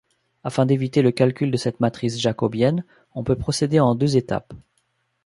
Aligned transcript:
Afin 0.43 0.65
d'éviter 0.65 1.03
le 1.03 1.11
calcul 1.11 1.51
de 1.51 1.57
cette 1.57 1.79
matrice 1.79 2.19
jacobienne, 2.19 2.83
on 3.13 3.23
peut 3.23 3.35
procéder 3.35 3.79
en 3.79 3.93
deux 3.93 4.17
étapes. 4.17 4.55